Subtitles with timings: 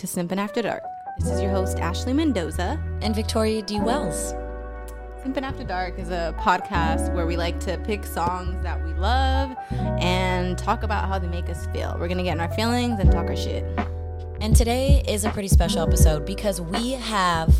[0.00, 0.82] to Simpin' After Dark.
[1.18, 2.82] This is your host, Ashley Mendoza.
[3.02, 3.80] And Victoria D.
[3.80, 4.32] Wells.
[5.22, 9.54] Simpin' After Dark is a podcast where we like to pick songs that we love
[10.00, 11.98] and talk about how they make us feel.
[12.00, 13.62] We're gonna get in our feelings and talk our shit.
[14.40, 17.54] And today is a pretty special episode because we have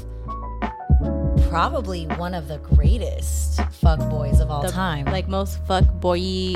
[1.50, 5.04] probably one of the greatest fuck boys of all The, time.
[5.04, 6.54] Like most fuck boy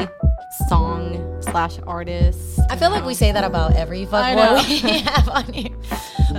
[0.69, 2.61] song slash artist.
[2.71, 5.73] I feel like we say that about every fuck I boy we have on here.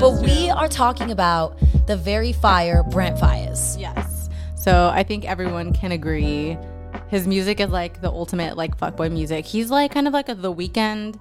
[0.05, 3.79] But we are talking about the very fire Brent Faiyaz.
[3.79, 4.29] Yes.
[4.55, 6.59] So I think everyone can agree
[7.07, 9.47] his music is like the ultimate like fuckboy music.
[9.47, 11.19] He's like kind of like a The Weeknd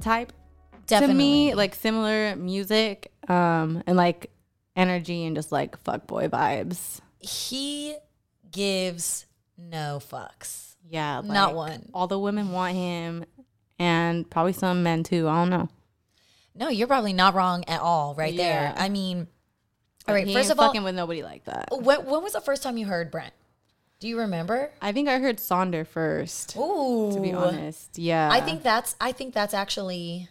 [0.00, 0.32] type
[0.86, 1.12] Definitely.
[1.12, 4.30] to me, like similar music um and like
[4.74, 7.02] energy and just like fuckboy vibes.
[7.18, 7.94] He
[8.50, 9.26] gives
[9.58, 10.76] no fucks.
[10.88, 11.90] Yeah, like, Not one.
[11.92, 13.26] All the women want him
[13.78, 15.28] and probably some men too.
[15.28, 15.68] I don't know.
[16.54, 18.74] No, you're probably not wrong at all right there.
[18.76, 19.26] I mean,
[20.06, 21.68] all right, He first ain't of all, fucking with nobody like that.
[21.70, 23.32] when, when was the first time you heard Brent?
[24.00, 24.72] Do you remember?
[24.80, 26.56] I think I heard Sonder first.
[26.56, 27.12] Ooh.
[27.14, 28.28] To be honest, yeah.
[28.32, 30.28] I think that's I think that's actually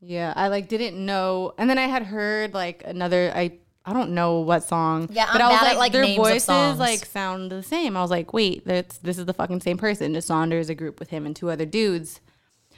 [0.00, 3.32] Yeah, I like didn't know, and then I had heard like another.
[3.34, 5.08] I I don't know what song.
[5.10, 6.78] Yeah, but I'm I was bad like, at, like, their names of voices songs.
[6.78, 7.96] like sound the same.
[7.96, 10.14] I was like, wait, that's this is the fucking same person.
[10.14, 12.20] Just is a group with him and two other dudes.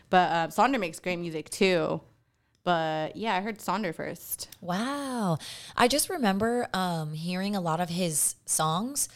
[0.09, 2.01] But uh, Sonder makes great music too.
[2.65, 4.49] But yeah, I heard Sonder first.
[4.61, 5.39] wow.
[5.77, 9.09] I just remember um hearing a lot of his songs.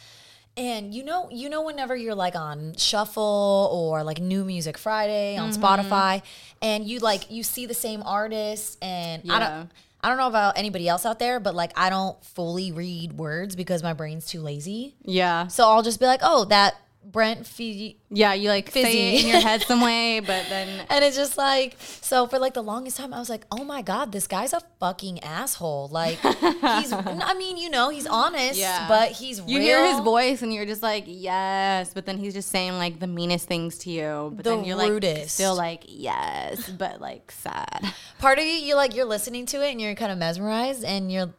[0.56, 5.36] And you know, you know, whenever you're like on Shuffle or like New Music Friday
[5.36, 5.62] on Mm-hmm.
[5.64, 6.22] Spotify,
[6.62, 10.56] and you like you see the same artist, and I don't, I don't know about
[10.56, 14.40] anybody else out there, but like I don't fully read words because my brain's too
[14.40, 14.94] lazy.
[15.02, 19.22] Yeah, So I'll just be like, oh, that Brent Fee, yeah, you like say it
[19.24, 22.62] in your head some way, but then And it's just like, so for like the
[22.62, 25.88] longest time, I was like, oh my God, this guy's a fucking asshole.
[25.92, 28.88] Like, he's, I mean, you know, he's honest, Yeah.
[28.88, 29.60] but he's you real.
[29.60, 33.06] hear his voice and you're just like yes, but then he's just saying like the
[33.06, 34.32] meanest things to you.
[34.34, 35.34] But The then you're like rudest.
[35.34, 37.92] still like yes, but like sad.
[38.18, 41.12] Part of you, you're like, you're listening to it and you're kind of mesmerized and
[41.12, 41.30] you're,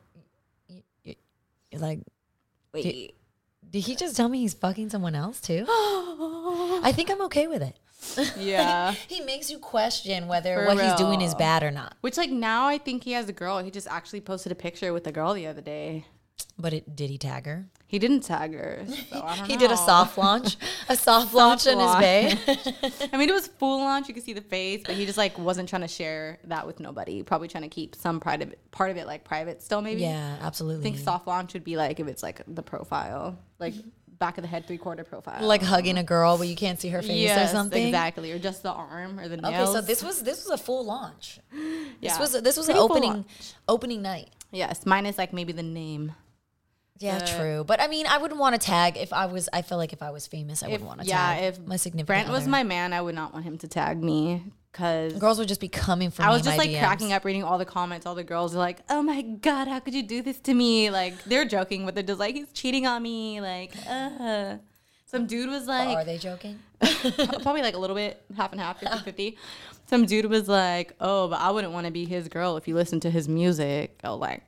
[1.04, 2.00] you're like,
[2.74, 3.15] Wait.
[3.76, 5.66] Did he just tell me he's fucking someone else too?
[5.70, 7.76] I think I'm okay with it.
[8.38, 8.92] Yeah.
[8.92, 11.98] He makes you question whether For what he's doing is bad or not.
[12.00, 13.60] Which like now I think he has a girl.
[13.60, 16.06] He just actually posted a picture with a girl the other day.
[16.58, 17.66] But it, did he tag her?
[17.88, 18.86] He didn't tag her.
[19.12, 20.56] So I don't He did a soft launch,
[20.90, 22.38] a soft launch in his bay.
[23.14, 24.08] I mean, it was full launch.
[24.08, 26.80] You could see the face, but he just like wasn't trying to share that with
[26.80, 27.24] nobody.
[27.24, 29.82] Probably trying to keep some private part of it like private still.
[29.82, 30.02] Maybe.
[30.02, 30.82] yeah, absolutely.
[30.82, 33.74] I think soft launch would be like if it's like the profile, like
[34.18, 35.44] back of the head, three quarter profile.
[35.46, 37.86] like hugging a girl, but you can't see her face yes, or something.
[37.86, 39.54] exactly, or just the arm or the nails.
[39.54, 41.40] Okay, so this was this was a full launch.
[41.52, 42.20] This Yeah.
[42.20, 43.26] was this was Pretty an opening
[43.68, 44.30] opening night.
[44.52, 46.14] yes, minus like maybe the name.
[47.00, 47.64] Yeah, But- true.
[47.66, 49.50] But I mean, I wouldn't want to tag if I was.
[49.52, 51.60] I feel like if I was famous, I If- wouldn't want to yeah, tag if
[51.60, 52.08] my significant.
[52.08, 55.48] Brent was my man, I would not want him to tag me because girls would
[55.50, 56.28] just be coming for me.
[56.28, 56.80] I was just like DMs.
[56.80, 58.06] cracking up reading all the comments.
[58.06, 60.90] All the girls are like, "Oh my god, how could you do this to me?"
[60.90, 64.56] Like they're joking, but they're just like, "He's cheating on me." Like, uh.
[65.08, 66.60] Some dude was like, Are they joking?
[66.82, 69.38] probably like a little bit, half and half, 50 50.
[69.88, 72.74] Some dude was like, oh, but I wouldn't want to be his girl if you
[72.76, 73.98] listen to his music.
[74.04, 74.44] I was like,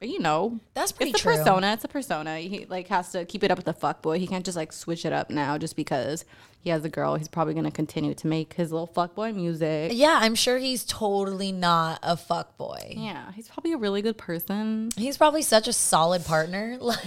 [0.00, 1.32] But you know, That's pretty true.
[1.32, 1.44] it's a true.
[1.44, 1.72] persona.
[1.72, 2.38] It's a persona.
[2.38, 4.20] He like has to keep it up with the fuck boy.
[4.20, 6.24] He can't just like switch it up now just because
[6.60, 7.16] he has a girl.
[7.16, 9.90] He's probably gonna continue to make his little fuck boy music.
[9.94, 12.94] Yeah, I'm sure he's totally not a fuck boy.
[12.96, 14.90] Yeah, he's probably a really good person.
[14.96, 16.78] He's probably such a solid partner.
[16.88, 17.04] Like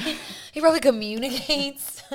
[0.52, 2.04] he probably communicates.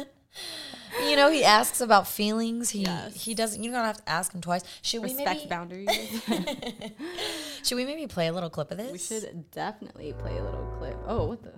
[1.04, 2.70] you know, he asks about feelings.
[2.70, 3.62] He he doesn't.
[3.62, 4.62] You don't have to ask him twice.
[4.82, 5.48] Should we Respects maybe?
[5.48, 6.22] boundaries.
[7.62, 8.93] Should we maybe play a little clip of this?
[8.93, 10.96] we should definitely play a little clip.
[11.06, 11.52] Oh, what the?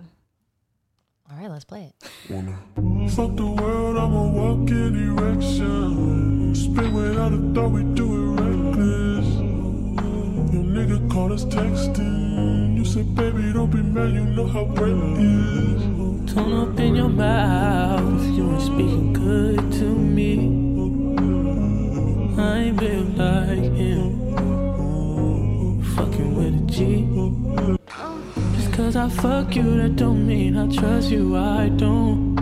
[1.31, 2.09] All right, let's play it.
[3.11, 6.55] Fuck the world, I'ma walk in erection.
[6.55, 9.27] Spit without a thought, we do it reckless.
[10.51, 12.75] Your nigga called us texting.
[12.75, 16.08] You said, baby, don't be mad, you know how wet it is.
[16.33, 20.37] Tone up in your mouth, you ain't speaking good to me.
[22.39, 24.19] I ain't built like him.
[25.95, 27.07] Fucking with a G.
[28.55, 32.37] Just cause I fuck you, that don't mean I trust you, I don't.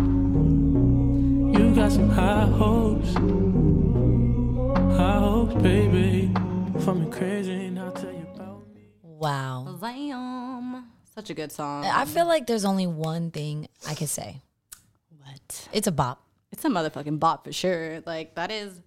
[1.54, 3.14] You got some high hopes.
[4.98, 6.34] High hopes, baby.
[6.82, 8.90] For me crazy, and I'll tell you about me.
[9.02, 9.78] Wow.
[9.80, 10.97] Lamb.
[11.18, 11.84] Such a good song.
[11.84, 14.40] I feel like there's only one thing I can say.
[15.18, 15.68] what?
[15.74, 16.22] It's a bop.
[16.52, 18.04] It's a motherfucking bop for sure.
[18.06, 18.80] Like that is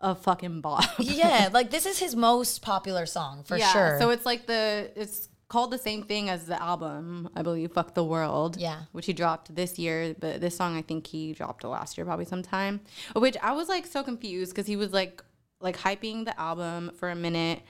[0.00, 0.84] a fucking bop.
[0.98, 3.96] Yeah, like this is his most popular song for yeah, sure.
[3.98, 7.94] So it's like the it's called the same thing as the album, I believe, "Fuck
[7.94, 8.82] the World." Yeah.
[8.92, 12.26] which he dropped this year, but this song I think he dropped last year, probably
[12.26, 12.82] sometime.
[13.14, 15.24] Which I was like so confused because he was like
[15.60, 17.62] like hyping the album for a minute,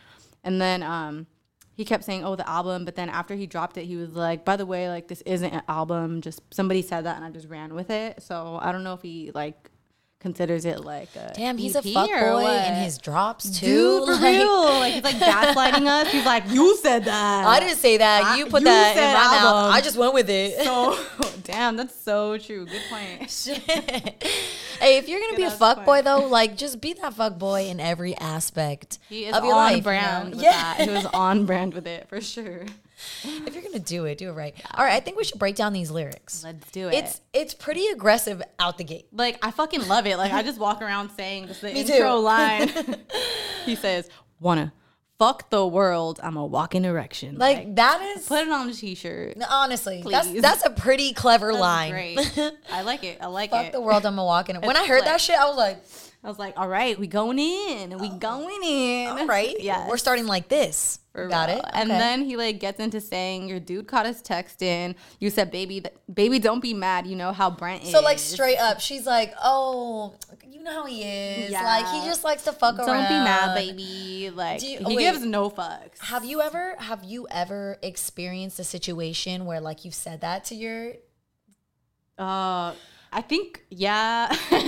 [0.43, 1.29] and then um
[1.77, 4.45] he kept saying, "Oh, the album," but then after he dropped it, he was like,
[4.45, 6.21] "By the way, like this isn't an album.
[6.23, 9.03] Just somebody said that, and I just ran with it." So I don't know if
[9.03, 9.71] he like
[10.19, 12.67] considers it like a Damn, he's a EP fuck or boy what.
[12.69, 13.67] in his drops too.
[13.67, 14.63] Dude, for Like, real.
[14.81, 16.11] Like he's like gaslighting us.
[16.11, 17.47] He's like, you said that.
[17.47, 18.25] I didn't say that.
[18.25, 19.75] I- You put you that in my mouth.
[19.75, 20.65] I just went with it.
[20.65, 20.99] So
[21.47, 22.67] damn, that's so true.
[22.67, 23.31] Good point.
[24.81, 27.39] hey, if you're gonna be a Good fuck boy though, like just be that fuck
[27.39, 29.77] boy in every aspect He is of your on life.
[29.77, 30.37] you brand know?
[30.37, 30.51] with Yeah.
[30.53, 30.81] that.
[30.81, 32.65] He was on brand with it for sure.
[33.25, 34.55] if you're gonna do it, do it right.
[34.75, 36.43] All right, I think we should break down these lyrics.
[36.45, 36.95] Let's do it.
[36.95, 39.07] It's it's pretty aggressive out the gate.
[39.13, 40.17] like I fucking love it.
[40.17, 42.23] Like I just walk around saying this the Me intro too.
[42.23, 42.71] line.
[43.65, 44.09] he says,
[44.41, 44.73] "Wanna
[45.19, 46.21] fuck the world?
[46.23, 49.37] I'm a walking erection." Like, that is put it on a t-shirt.
[49.49, 50.43] honestly, that's Please.
[50.43, 51.91] that's that's a pretty clever That's line.
[51.91, 52.19] Great.
[52.73, 53.19] I like it.
[53.21, 53.53] I like it.
[53.53, 53.73] Fuck it.
[53.73, 54.57] the world, I'm a walking.
[54.61, 55.83] When I heard like- that shit, I was like,
[56.25, 57.99] I was like, all right, we going in.
[57.99, 58.19] We oh.
[58.19, 59.09] going in.
[59.09, 59.87] all right, Yeah.
[59.89, 60.99] we're starting like this.
[61.13, 61.59] For Got real.
[61.61, 61.65] it.
[61.73, 61.99] And Okay.
[61.99, 64.97] then he like gets into saying, "Your dude caught us texting.
[65.19, 67.07] You said, baby, th- baby, don't be mad.
[67.07, 67.91] You know how Brent is.
[67.91, 70.15] So like straight up, she's like, "Oh,
[70.67, 71.51] know how he is.
[71.51, 71.63] Yeah.
[71.65, 72.87] Like he just likes to fuck around.
[72.87, 74.31] Don't be mad, baby.
[74.35, 75.05] Like you- he wait.
[75.05, 75.99] gives no fucks.
[76.01, 80.55] Have you ever have you ever experienced a situation where like you've said that to
[80.55, 80.93] your
[82.19, 82.73] Uh,
[83.13, 84.29] I think yeah.
[84.51, 84.61] well,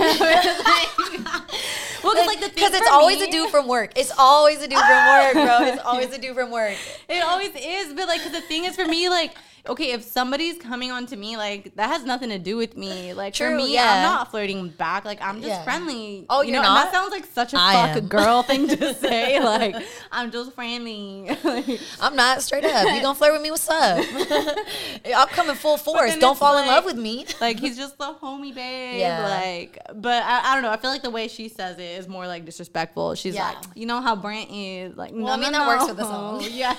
[2.13, 3.91] because like the because it's always me- a dude from work.
[3.95, 5.67] It's always a dude from work, bro.
[5.67, 6.75] It's always a dude from work.
[7.09, 9.33] It always is, but like, the thing is for me, like,
[9.67, 13.13] okay, if somebody's coming on to me, like, that has nothing to do with me.
[13.13, 13.91] Like, for me, yeah.
[13.97, 15.05] I'm not flirting back.
[15.05, 15.63] Like, I'm just Yeah.
[15.63, 16.25] friendly.
[16.29, 19.39] Oh, you know, that sounds like such a I fuck girl thing to say.
[19.39, 19.75] like,
[20.11, 21.29] I'm just friendly.
[21.43, 22.85] Like, I'm not straight up.
[22.93, 23.49] You gonna flirt with me?
[23.51, 24.05] What's up?
[25.15, 26.15] I'm coming full force.
[26.17, 27.25] Don't fall in love with me.
[27.41, 28.99] like he's just the homie babe.
[28.99, 29.27] Yeah.
[29.27, 30.69] Like, but I, I don't know.
[30.71, 33.15] I feel like the way she says it is more like disrespectful.
[33.15, 33.49] She's Yeah.
[33.49, 34.95] like, you know how Brent is.
[34.95, 35.87] Like, no, I mean, no, that works no.
[35.89, 36.43] for the song.
[36.51, 36.75] yeah,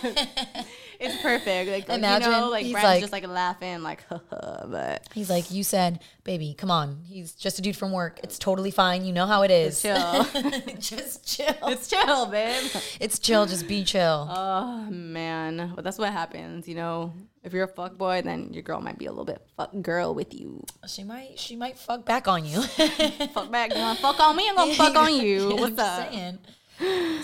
[1.01, 1.71] it's perfect.
[1.71, 5.51] Like, Imagine you know, like he's Brent's like- just like laughing, like, but He's like,
[5.51, 7.03] you said, baby, come on.
[7.05, 8.21] He's just a dude from work.
[8.23, 9.05] It's totally fine.
[9.07, 9.81] You know how it is.
[9.81, 10.25] chill.
[10.79, 11.55] just chill.
[11.63, 12.71] it's chill, babe.
[13.01, 13.47] It's chill.
[13.47, 14.29] Just be chill.
[14.51, 16.67] Oh man, but that's what happens.
[16.69, 19.41] You know, if you're a fuck boy, then your girl might be a little bit
[19.57, 20.65] fuck girl with you.
[20.87, 21.39] she might.
[21.39, 22.63] She might fuck back on you.
[22.63, 23.73] fuck back.
[23.75, 24.49] You want fuck on me?
[24.49, 25.55] I'm gonna fuck on you.
[25.57, 26.13] What's up?
[26.13, 26.39] saying.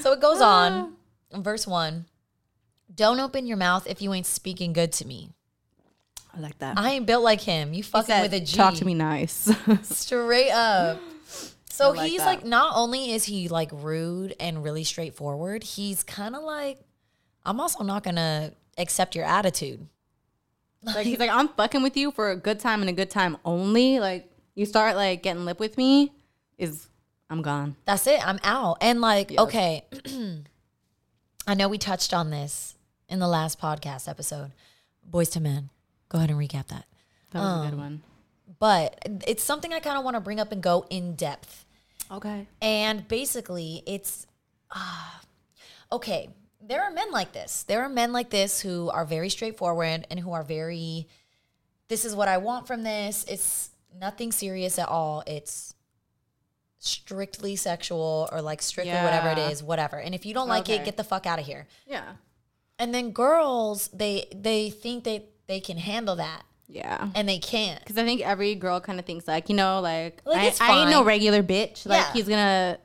[0.01, 0.67] So it goes ah.
[0.67, 1.43] on.
[1.43, 2.07] Verse one.
[2.95, 5.31] Don't open your mouth if you ain't speaking good to me.
[6.35, 6.79] I like that.
[6.79, 7.73] I ain't built like him.
[7.73, 8.57] You fucking Said, with a G.
[8.57, 9.51] Talk to me nice.
[9.83, 11.01] Straight up.
[11.71, 12.27] So like he's that.
[12.27, 16.79] like, not only is he like rude and really straightforward, he's kind of like,
[17.45, 19.87] I'm also not gonna accept your attitude.
[20.83, 23.37] like he's like, I'm fucking with you for a good time and a good time
[23.45, 23.99] only.
[24.01, 26.13] Like you start like getting lip with me,
[26.57, 26.89] is
[27.29, 27.77] I'm gone.
[27.85, 28.27] That's it.
[28.27, 28.79] I'm out.
[28.81, 29.85] And like, okay,
[31.47, 32.76] I know we touched on this
[33.09, 34.53] in the last podcast episode.
[35.05, 35.71] Boys to men.
[36.09, 36.85] Go ahead and recap that.
[37.31, 38.03] That was a Um, good one.
[38.59, 41.65] But it's something I kind of want to bring up and go in depth.
[42.11, 42.47] Okay.
[42.63, 44.27] And basically, it's
[44.71, 45.11] uh,
[45.93, 46.31] okay.
[46.61, 47.63] there are men like this.
[47.65, 51.07] There are men like this who are very straightforward and who are very
[51.89, 53.25] this is what I want from this.
[53.29, 55.23] It's nothing serious at all.
[55.27, 55.75] It's
[56.79, 59.99] strictly sexual or like strictly whatever it is, whatever.
[59.99, 60.77] And if you don't like Okay.
[60.77, 61.67] it, get the fuck out of here.
[61.87, 62.15] Yeah.
[62.79, 67.09] And then girls, they they think they they can handle that Yeah.
[67.15, 67.79] and they can't.
[67.81, 70.61] Because I think every girl kind of thinks like, you know, like, Like, I, it's
[70.61, 71.87] I ain't no regular bitch.
[71.87, 72.13] Like Yeah.
[72.13, 72.79] he's gonna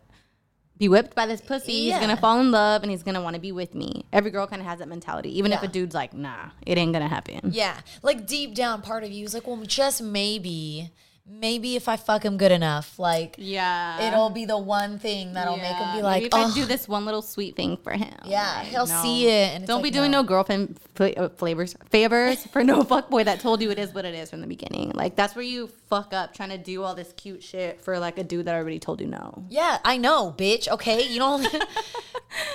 [0.78, 1.74] be whipped by this pussy.
[1.74, 2.00] Yeah.
[2.00, 4.06] He's gonna fall in love and he's gonna want to be with me.
[4.14, 5.38] Every girl kind of has that mentality.
[5.38, 7.50] Even if a dude's like, nah, it ain't gonna happen.
[7.54, 7.78] Yeah.
[8.02, 10.92] Like deep down part of you is like, well, just maybe,
[11.26, 14.02] maybe if I fuck him good enough, like Yeah.
[14.08, 15.86] it'll be the one thing that'll make him Yeah.
[15.96, 18.14] be Maybe like, if I do this one little sweet thing for him.
[18.26, 20.22] Yeah, Like, he'll see it and it's Don't like, be doing no.
[20.22, 23.94] no, girlfriend fl- uh, flavors favors for no fuck boy that told you it is
[23.94, 24.92] what it is from the beginning.
[24.94, 28.18] Like that's where you fuck up trying to do all this cute shit for like
[28.18, 29.44] a dude that already told you no.
[29.50, 30.70] yeah, I know, bitch.
[30.70, 31.46] Okay, you don't.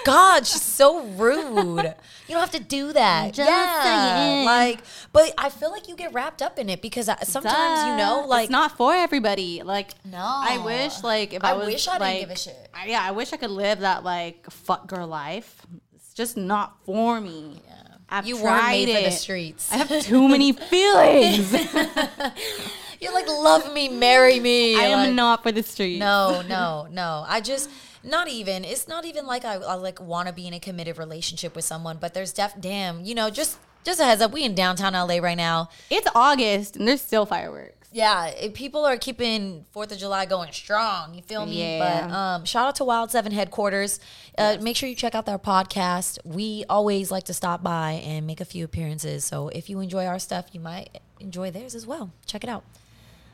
[0.06, 1.84] God, she's so rude.
[2.28, 3.34] You don't have to do that.
[3.34, 4.46] Just yeah, saying.
[4.46, 4.80] like,
[5.12, 8.24] but I feel like you get wrapped up in it because I, sometimes you know,
[8.26, 9.62] like, it's not for everybody.
[9.62, 10.18] Like No.
[10.18, 12.70] I wish like if I, I was wish I didn't give a shit.
[12.72, 15.60] I- yeah, I wish I could live that like fuck girl life.
[15.94, 17.60] It's just not for me.
[17.66, 17.72] Yeah.
[18.08, 19.70] I've you tried made for the streets.
[19.70, 21.52] I have too many feelings.
[23.00, 24.76] You're like, love me, marry me.
[24.76, 25.98] I am like- not for the street.
[25.98, 27.24] No, no, no.
[27.26, 27.70] I just
[28.02, 28.64] not even.
[28.64, 31.64] It's not even like I, I like want to be in a committed relationship with
[31.64, 31.98] someone.
[32.00, 34.32] But there's def damn, you know, just just a heads up.
[34.32, 35.70] We in downtown LA right now.
[35.90, 37.72] It's August and there's still fireworks.
[37.92, 41.14] Yeah, it, people are keeping Fourth of July going strong.
[41.14, 41.78] You feel me?
[41.78, 42.34] But Yeah.
[42.34, 44.00] um, shout out to Wild Seven headquarters.
[44.36, 46.18] Uh, Make sure you check out their podcast.
[46.24, 49.24] We always like to stop by and make a few appearances.
[49.24, 52.10] So if you enjoy our stuff, you might enjoy theirs as well.
[52.26, 52.64] Check it out.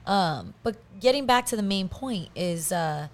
[0.07, 3.09] Um, but getting back to the main point is, uh,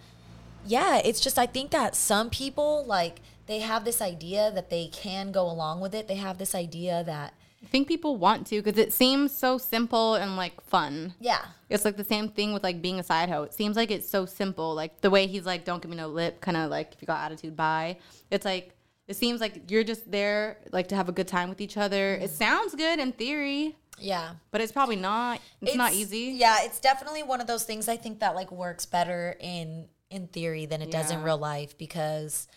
[0.67, 4.89] yeah, it's just I think that some people like they have this idea that they
[4.89, 6.09] can go along with it.
[6.09, 10.15] They have this idea that I think people want to because it seems so simple
[10.15, 11.15] and like fun.
[11.19, 13.43] yeah, It's like the same thing with like being a side hoe.
[13.43, 14.75] It seems like it's so simple.
[14.75, 17.07] Like the way he's like, don't give me no lip, kind of like if you
[17.07, 17.97] got attitude, bye.
[18.31, 18.75] It's like,
[19.09, 22.15] it seems like you're just there like to have a good time with each other.
[22.15, 24.31] It sounds good in theory, yeah.
[24.51, 25.41] but it's probably not.
[25.61, 26.35] It's, not easy.
[26.37, 30.27] Yeah, it's definitely one of those things I think that like works better in in
[30.29, 32.49] theory than it does in real life because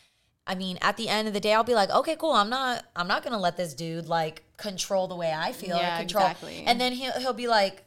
[0.48, 2.32] I mean, at the end of the day I'll be like, "Okay, cool.
[2.32, 5.78] I'm not I'm not going to let this dude like control the way I feel
[5.78, 6.64] Yeah, control." exactly.
[6.66, 7.84] And then he'll he'll be like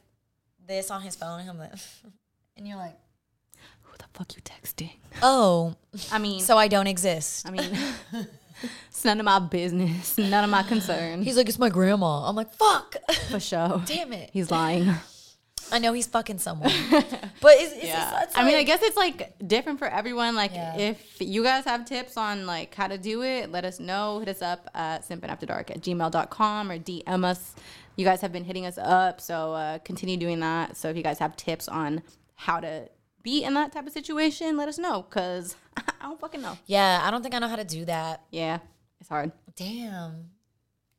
[0.65, 1.73] this on his phone and I'm like
[2.57, 2.97] and you're like,
[3.83, 4.93] Who the fuck you texting?
[5.21, 5.75] "Oh,
[6.11, 7.69] I mean, so I don't exist." I mean,
[8.13, 8.27] it's
[9.05, 11.21] none of my business, none of my concern.
[11.23, 12.97] He's like, "It's my grandma." I'm like, "Fuck."
[13.29, 13.81] for sure.
[13.85, 14.29] Damn it.
[14.33, 14.93] He's lying.
[15.71, 16.69] I know he's fucking someone.
[16.91, 18.21] but it's, it's, Yeah.
[18.23, 20.35] it's I mean, I guess it's like different for everyone.
[20.35, 20.77] Like, Yeah.
[20.77, 24.19] if you guys have tips on like how to do it, let us know.
[24.19, 27.55] Hit us up at simpinafterdark at gmail.com or DM us.
[27.95, 30.77] You guys have been hitting us up, so uh, continue doing that.
[30.77, 32.03] So if you guys have tips on
[32.35, 32.89] how to
[33.23, 36.59] be in that type of situation, let us know because I don't fucking know.
[36.67, 38.21] Yeah, I don't think I know how to do that.
[38.29, 38.59] Yeah,
[38.99, 39.31] it's hard.
[39.55, 40.31] Damn.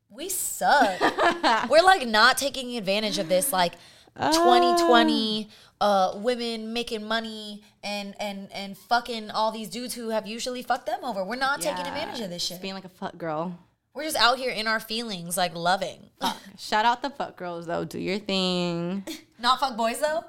[0.08, 1.00] We suck.
[1.70, 3.72] We're like not taking advantage of this like
[4.16, 5.48] 2020
[5.78, 10.86] uh women making money and and and fucking all these dudes who have usually fucked
[10.86, 11.22] them over.
[11.24, 12.62] We're not taking advantage of this shit.
[12.62, 13.58] being like a fuck girl.
[13.92, 16.10] We're just out here in our feelings like loving.
[16.20, 16.36] Fuck.
[16.58, 17.84] Shout out the fuck girls though.
[17.84, 19.04] Do your thing.
[19.38, 20.24] not fuck boys though?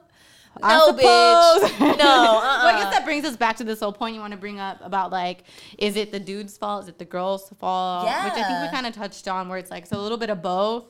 [0.61, 1.79] No, bitch.
[1.79, 2.83] No, Well, I uh-uh.
[2.83, 5.11] guess that brings us back to this whole point you want to bring up about
[5.11, 5.43] like,
[5.77, 6.83] is it the dude's fault?
[6.83, 8.05] Is it the girl's fault?
[8.05, 8.25] Yeah.
[8.25, 10.29] Which I think we kind of touched on, where it's like it's a little bit
[10.29, 10.85] of both,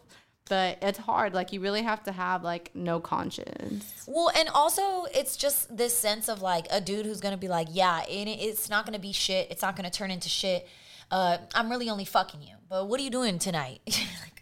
[0.50, 1.33] but it's hard.
[1.33, 4.03] Like you really have to have like no conscience.
[4.07, 7.67] Well, and also it's just this sense of like a dude who's gonna be like,
[7.71, 9.50] yeah, it, it's not gonna be shit.
[9.51, 10.67] It's not gonna turn into shit.
[11.12, 12.55] Uh, I'm really only fucking you.
[12.69, 13.79] But what are you doing tonight?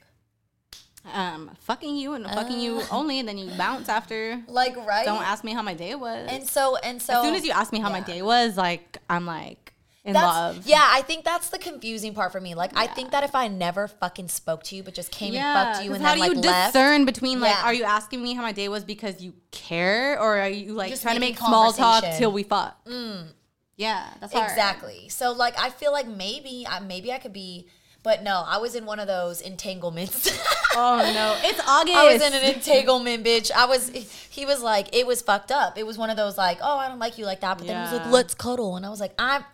[1.05, 4.41] like, Um, fucking you and fucking you only, and then you bounce after.
[4.47, 5.05] like, right?
[5.05, 6.27] Don't ask me how my day was.
[6.29, 8.97] And so and so as soon as you ask me how my day was, like
[9.09, 10.67] I'm like in that's, love.
[10.67, 12.53] Yeah, I think that's the confusing part for me.
[12.53, 15.41] Like, I think that if I never fucking spoke to you, but just came and
[15.73, 17.63] fucked you, and how then do like you left, discern between like, Yeah.
[17.63, 20.91] are you asking me how my day was because you care, or are you like
[20.91, 22.77] Just trying to make small talk till we fuck?
[23.77, 24.49] Yeah, that's hard.
[24.49, 25.09] exactly.
[25.09, 27.67] So like, I feel like maybe, I maybe I could be,
[28.05, 30.31] but no, I was in one of those entanglements.
[30.77, 31.95] Oh no, it's August.
[31.95, 33.49] I was in an entanglement, bitch.
[33.49, 33.87] I was.
[34.29, 35.77] He was like, it was fucked up.
[35.77, 37.57] It was one of those like, oh, I don't like you like that.
[37.57, 39.45] But then he was like, let's cuddle, and I was like, I'm.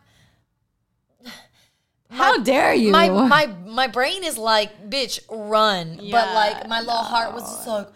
[2.09, 2.91] How dare you?
[2.91, 5.97] My my my brain is like, bitch, run.
[5.97, 7.89] but like my little heart was just like,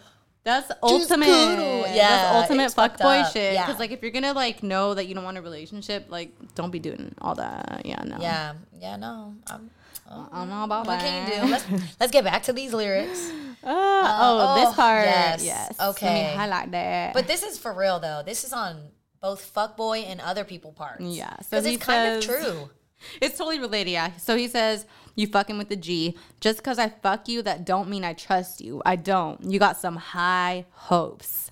[0.44, 1.26] that's ultimate.
[1.26, 3.54] Yeah, that's ultimate fuckboy shit.
[3.54, 3.66] Yeah.
[3.66, 6.70] Because like, if you're gonna like know that you don't want a relationship, like, don't
[6.70, 7.82] be doing all that.
[7.84, 8.18] Yeah, no.
[8.20, 9.68] yeah, yeah, no, I'm
[10.08, 10.92] I don't know about that.
[10.92, 11.50] What can you do?
[11.50, 11.66] Let's
[12.00, 13.30] let's get back to these lyrics.
[13.62, 15.06] Uh, oh, oh, this part.
[15.06, 15.44] yes.
[15.44, 15.80] Yes.
[15.80, 16.06] Okay.
[16.06, 17.14] Let me highlight that.
[17.14, 18.22] But this is for real though.
[18.24, 18.76] This is on
[19.20, 21.02] both fuckboy and other people parts.
[21.02, 22.70] Yeah, so it's kind of true.
[23.20, 24.16] It's totally related, yeah.
[24.16, 24.86] So he says,
[25.16, 26.16] You fucking with the G.
[26.40, 28.80] Just because I fuck you, that don't mean I trust you.
[28.86, 29.44] I don't.
[29.44, 31.50] You got some high hopes.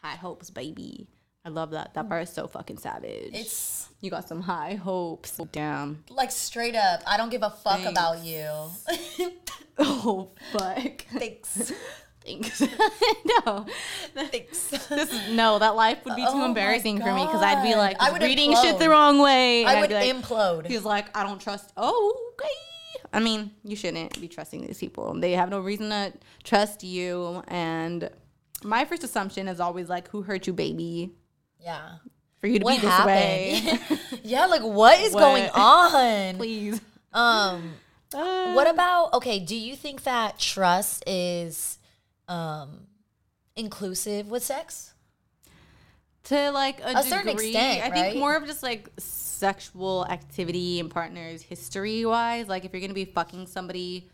[0.00, 1.08] High hopes, baby.
[1.46, 1.94] I love that.
[1.94, 2.08] That hmm.
[2.08, 3.30] part is so fucking savage.
[3.32, 5.40] It's you got some high hopes.
[5.52, 6.02] Damn.
[6.10, 7.02] like straight up.
[7.06, 7.90] I don't give a fuck Thanks.
[7.90, 9.30] about you.
[9.78, 11.04] Oh fuck.
[11.12, 11.70] Thanks.
[12.24, 12.62] Thanks.
[13.46, 13.66] no.
[14.14, 14.70] Thanks.
[14.88, 18.00] This no, that life would be too Oh embarrassing for me because I'd be like
[18.00, 18.62] I would reading implode.
[18.62, 19.66] shit the wrong way.
[19.66, 20.66] I I'd like, implode.
[20.66, 21.74] He's like, I don't trust.
[21.76, 22.48] Oh, okay.
[23.12, 25.12] I mean, you shouldn't be trusting these people.
[25.12, 27.42] They have no reason to trust you.
[27.48, 28.08] And
[28.64, 31.12] my first assumption is always like, who hurt you, baby?
[31.60, 31.96] Yeah.
[32.40, 33.78] For you to What be this way.
[34.24, 35.20] yeah, like what is What?
[35.20, 36.36] going on?
[36.38, 36.80] Please.
[37.12, 37.74] Um
[38.14, 41.78] Uh, what about okay, do you think that trust is
[42.28, 42.86] um
[43.56, 44.92] inclusive with sex?
[46.24, 48.16] to like a, A certain degree, extent, I think right?
[48.16, 52.48] more of just like sexual activity and partners history wise.
[52.48, 54.08] Like if you're gonna be fucking somebody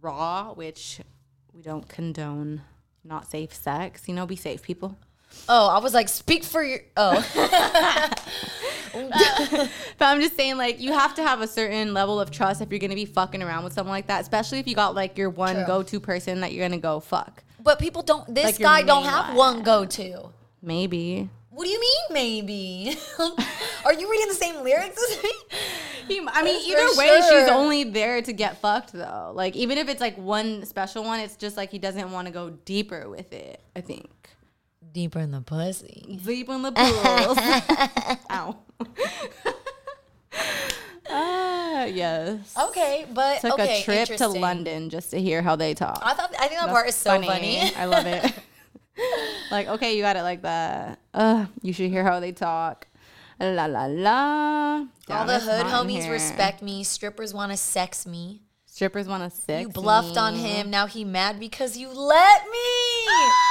[0.00, 1.00] raw, which
[1.52, 2.62] we don't condone
[3.02, 4.96] not safe sex, you know, be safe people.
[5.48, 7.14] Oh, I was like, speak for your oh.
[8.92, 12.70] But I'm just saying, like, you have to have a certain level of trust if
[12.70, 15.30] you're gonna be fucking around with someone like that, especially if you got like your
[15.30, 15.64] one True.
[15.66, 17.42] go-to person that you're gonna go fuck.
[17.62, 19.56] but people don't this Like your guy don't main have one.
[19.56, 20.30] one go to.
[20.62, 21.28] Maybe.
[21.50, 22.96] What do you mean maybe?
[23.84, 25.30] Are you reading the same lyrics as me?
[26.08, 29.32] He- I mean, For either way, she's only there to get fucked, though.
[29.34, 32.32] Like, even if it's like one special one, it's just like he doesn't want to
[32.32, 33.60] go deeper with it.
[33.76, 34.10] I think
[34.92, 36.18] Deeper in the pussy.
[36.24, 37.38] deep in the pools.
[38.30, 38.58] Ow.
[41.12, 42.54] Ah, yes.
[42.68, 44.40] Okay, but Took okay, a trip to interesting.
[44.40, 46.00] London just to hear how they talk.
[46.02, 47.60] I thought I think that part is so funny.
[47.76, 48.32] I love it.
[49.50, 51.00] like, okay, you got it like that.
[51.12, 52.86] Uh, you should hear how they talk.
[53.40, 54.86] La la la.
[55.08, 56.12] All the hood homies here.
[56.12, 56.84] respect me.
[56.84, 58.42] Strippers want to sex me.
[58.66, 59.62] Strippers want to sex.
[59.62, 60.70] You bluffed on him.
[60.70, 63.30] Now he mad because you let me.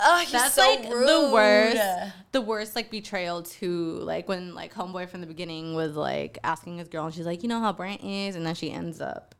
[0.00, 1.08] Oh, he's That's so like rude.
[1.08, 2.12] the worst.
[2.32, 3.98] The worst like betrayal too.
[4.02, 7.42] Like when like homeboy from the beginning was like asking his girl, and she's like,
[7.42, 9.34] you know how Brent is, and then she ends up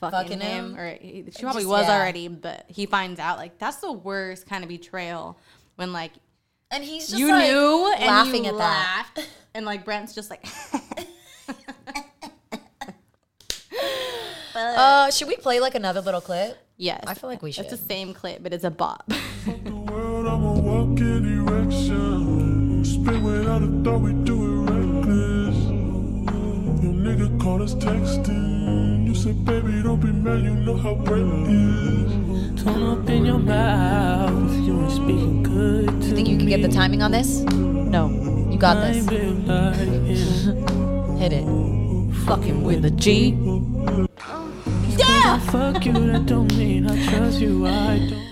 [0.00, 0.78] fucking, Fucking him, him?
[0.80, 1.96] or he, she probably Just- was yeah.
[1.96, 3.36] already, but he finds out.
[3.38, 5.38] Like that's the worst kind of betrayal
[5.76, 6.12] when like
[6.70, 9.06] And he's just you like knew and laughing you at that.
[9.16, 10.46] laughed, and like Brent's just like.
[14.54, 16.58] Uh, should we play like another little clip?
[16.76, 17.66] Yes, I feel like we should.
[17.66, 19.10] It's the same clip, but it's a bop.
[19.44, 22.84] the world, I'm a walking erection.
[22.84, 25.56] Spin without a thought, we do it reckless.
[26.82, 29.06] Your nigga call us texting.
[29.06, 32.62] You said, baby, don't be mad, you know how Brent is.
[32.62, 34.52] Turn up in your mouth.
[34.64, 37.40] You ain't speaking good to You think you can get the timing on this?
[37.40, 38.08] no,
[38.50, 39.08] You got I this.
[39.08, 41.16] feel like him.
[41.16, 41.44] Hit it.
[42.26, 43.36] fucking with a G.
[47.64, 48.31] I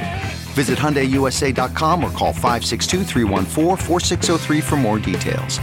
[0.51, 5.59] Visit HyundaiUSA.com or call 562-314-4603 for more details.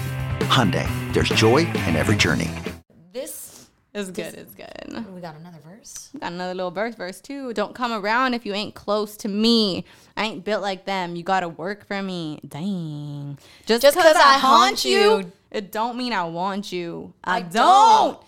[0.48, 2.48] Hyundai, there's joy in every journey.
[3.12, 4.33] This is good.
[4.35, 4.66] It's good.
[5.14, 6.09] We got another verse.
[6.18, 7.53] Got another little verse, verse two.
[7.53, 9.85] Don't come around if you ain't close to me.
[10.16, 11.16] I ain't built like them.
[11.16, 12.40] You gotta work for me.
[12.48, 13.37] Dang.
[13.66, 15.33] Just, Just 'cause cause I I haunt haunt you, you.
[15.51, 17.12] it don't mean I want you.
[17.22, 17.53] I, I don't.
[17.53, 18.18] don't.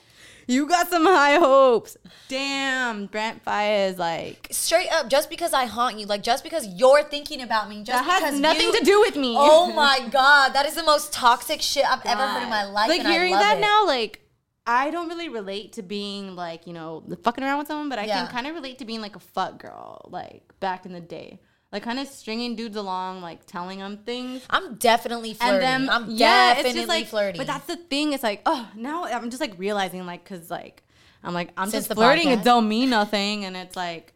[0.50, 1.96] You got some high hopes.
[2.28, 6.66] Damn, Brent Fire is like Straight up, just because I haunt you, like just because
[6.66, 9.34] you're thinking about me, just that has because nothing you- to do with me.
[9.38, 12.88] Oh my god, that is the most toxic shit I've ever heard in my life.
[12.88, 13.60] Like and I hearing love that it.
[13.60, 14.20] now, like
[14.66, 18.06] I don't really relate to being like you know fucking around with someone, but I
[18.06, 18.24] Yeah.
[18.24, 21.40] can kind of relate to being like a fuck girl, like back in the day,
[21.72, 24.42] like kind of stringing dudes along, like telling them things.
[24.50, 25.52] I'm definitely flirty.
[25.54, 27.38] And then I'm yeah, definitely it's just like flirty.
[27.38, 28.12] But that's the thing.
[28.12, 30.82] It's like oh now I'm just like realizing like because like
[31.22, 32.28] I'm like I'm Since just flirting.
[32.28, 32.40] podcast?
[32.40, 34.14] It don't mean nothing, and it's like.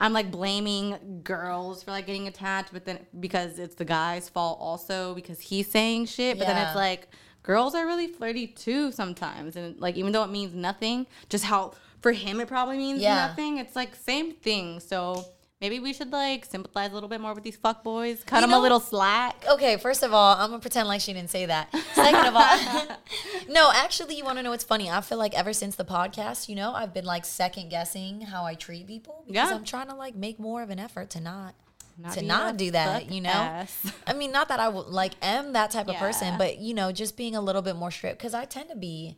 [0.00, 4.58] I'm like blaming girls for like getting attached, but then because it's the guy's fault
[4.60, 6.38] also because he's saying shit.
[6.38, 7.08] But then it's like
[7.42, 11.72] girls are really flirty too sometimes, and like even though it means nothing, just how
[12.00, 13.26] for him it probably means Yeah.
[13.26, 13.58] nothing.
[13.58, 14.78] It's like same thing.
[14.78, 15.24] So
[15.60, 18.40] maybe we should like sympathize a little bit more with these fuck boys, cut You
[18.42, 19.44] them know- a little slack.
[19.50, 21.74] Okay, first of all, I'm gonna pretend like she didn't say that.
[21.94, 22.96] Second of all,
[23.48, 24.90] no, actually, you want to know what's funny?
[24.90, 28.44] I feel like ever since the podcast, you know, I've been like second guessing how
[28.44, 29.56] I treat people because Yeah.
[29.56, 31.54] I'm trying to like make more of an effort to not,
[31.98, 33.10] Not to not do that.
[33.10, 33.92] You know, ass.
[34.06, 36.92] I mean, not that I would like am that type of person, but you know,
[36.92, 39.16] just being a little bit more strict because I tend to be.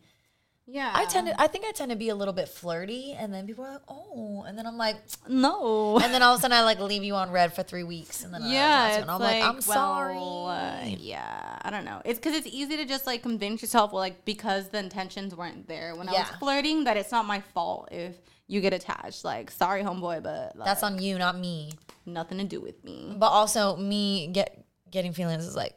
[0.73, 3.35] Yeah, I tend to, I think I tend to be a little bit flirty, and
[3.35, 4.97] then people are like, "Oh," and then I'm like,
[5.29, 5.99] no.
[5.99, 8.23] and then all of a sudden I like leave you on red for three weeks,
[8.23, 12.01] and then yeah, it's I'm like, like, "I'm well, sorry." uh, yeah, I don't know.
[12.05, 15.67] It's because it's easy to just like convince yourself, well, like because the intentions weren't
[15.67, 19.25] there when I was flirting, that it's not my fault if you get attached.
[19.25, 21.73] Like, sorry, homeboy, but like, That's on you, not me.
[22.07, 23.15] nothing to do with me.
[23.17, 25.75] But also, me get getting feelings is like,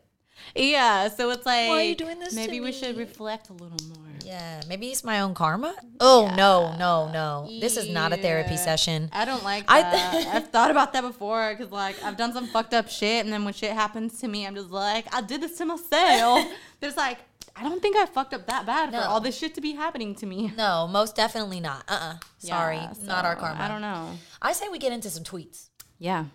[0.56, 3.54] Yeah, so it's like, why are you doing this to Maybe we should reflect a
[3.54, 4.06] little more.
[4.26, 5.76] yeah, maybe it's my own karma.
[6.00, 7.48] Oh no, no, no!
[7.60, 9.10] This is not a therapy session.
[9.14, 10.28] I don't like I- that.
[10.36, 13.46] I've thought about that before because like I've done some fucked up shit, and then
[13.46, 16.46] when shit happens to me, I'm just like, I did this to myself.
[16.80, 17.20] There's like,
[17.56, 19.02] I don't think I fucked up that bad No.
[19.02, 20.52] for all this shit to be happening to me.
[20.58, 21.84] No, most definitely not.
[21.88, 23.62] Uh, uh Sorry, Yeah, not our karma.
[23.62, 24.12] I don't know.
[24.42, 25.70] I say we get into some tweets.
[26.00, 26.26] Yeah.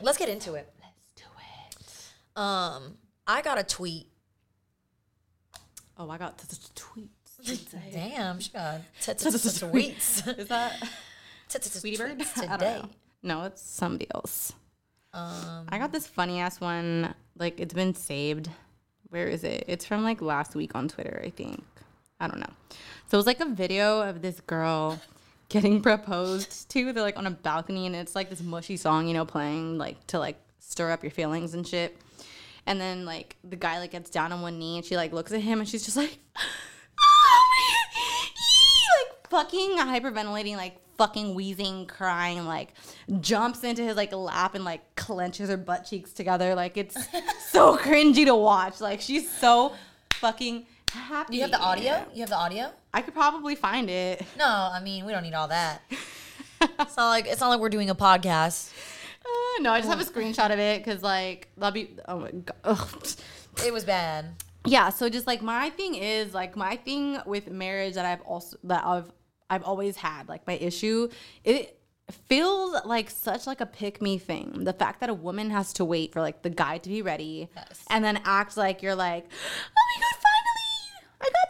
[0.00, 0.72] Let's get into it.
[0.80, 1.24] Let's do
[2.36, 2.40] it.
[2.40, 2.94] Um,
[3.28, 4.06] I got a tweet.
[5.98, 7.12] Oh, I got tweets.
[7.92, 10.38] Damn, she got tweets.
[10.38, 10.88] Is that
[11.48, 12.18] Tweety Bird?
[12.18, 12.82] tweets I don't today.
[13.22, 14.54] No, it's somebody else.
[15.12, 17.14] Um, I got this funny ass one.
[17.36, 18.48] Like it's been saved.
[19.10, 19.64] Where is it?
[19.68, 21.64] It's from like last week on Twitter, I think.
[22.20, 22.50] I don't know.
[23.08, 24.98] So it was like a video of this girl
[25.48, 26.92] getting proposed to.
[26.92, 30.06] They're like on a balcony and it's like this mushy song, you know, playing like
[30.08, 31.96] to like stir up your feelings and shit.
[32.68, 35.32] And then like the guy like gets down on one knee and she like looks
[35.32, 36.18] at him and she's just like
[38.98, 42.74] like fucking hyperventilating, like fucking wheezing, crying, like
[43.20, 46.54] jumps into his like lap and like clenches her butt cheeks together.
[46.54, 46.94] Like it's
[47.50, 48.82] so cringy to watch.
[48.82, 49.72] Like she's so
[50.14, 51.36] fucking happy.
[51.36, 52.04] you have the audio?
[52.12, 52.70] You have the audio?
[52.92, 54.26] I could probably find it.
[54.36, 55.80] No, I mean we don't need all that.
[56.60, 58.72] it's not like it's not like we're doing a podcast.
[59.28, 62.30] Uh, no, I just have a screenshot of it because like that'll be oh my
[62.30, 62.56] god.
[62.64, 63.06] Ugh.
[63.66, 64.26] It was bad.
[64.66, 68.56] yeah so just like my thing is like my thing with marriage that i've also
[68.64, 69.10] that i've
[69.50, 71.08] i've always had like my issue
[71.44, 71.78] it
[72.28, 75.84] feels like such like a pick me thing the fact that a woman has to
[75.84, 77.84] wait for like the guy to be ready Yes.
[77.90, 80.84] and then act like you're like oh my god finally
[81.22, 81.48] i got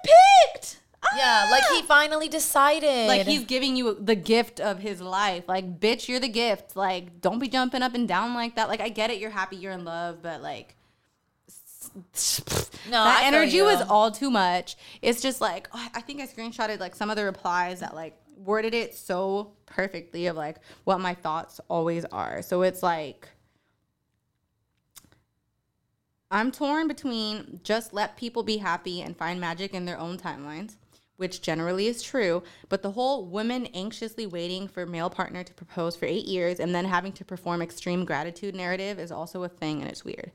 [0.55, 0.79] picked
[1.17, 1.87] Yeah, like he Ah!
[1.87, 3.09] finally decided.
[3.09, 7.21] like he's giving you the gift of his life like bitch you're the gift like
[7.21, 9.73] don't be jumping up and down like that like i get it you're happy you're
[9.73, 10.75] in love but like
[12.87, 14.77] no that I energy was all too much.
[15.01, 18.17] It's just like oh, I think I screenshotted like some of the replies that like
[18.37, 22.43] worded it so perfectly of like what my thoughts always are.
[22.43, 23.29] So it's like
[26.31, 30.77] I'm torn between just let people be happy and find magic in their own timelines,
[31.19, 35.95] which generally is true, but the whole women anxiously waiting for male partner to propose
[35.95, 39.83] for 8 years and then having to perform extreme gratitude narrative is also a thing
[39.83, 40.31] and it's weird.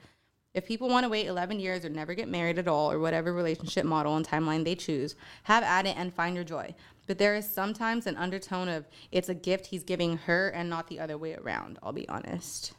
[0.54, 3.34] If people want to wait 11 years or never get married at all, or whatever
[3.34, 6.76] relationship model and timeline they choose, have at it and find your joy.
[7.08, 10.88] But there is sometimes an undertone of it's a gift he's giving her and not
[10.88, 12.74] the other way around, I'll be honest.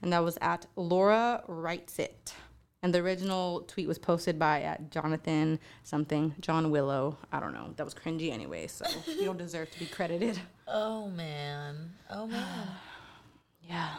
[0.00, 2.32] And that was at Laura Writes It.
[2.82, 7.18] And the original tweet was posted by at Jonathan something, John Willow.
[7.32, 7.72] I don't know.
[7.76, 10.40] That was cringy anyway, so you don't deserve to be credited.
[10.70, 11.92] Oh man.
[12.10, 12.68] Oh man.
[13.62, 13.94] Yeah.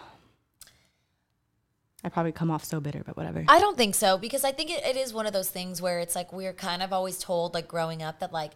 [2.04, 3.44] I probably come off so bitter, but whatever.
[3.48, 6.00] I don't think so because I think it, it is one of those things where
[6.00, 8.52] it's like we're kind of always told like growing up that like